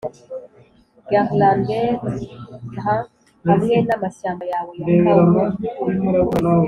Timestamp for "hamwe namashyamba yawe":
3.49-4.71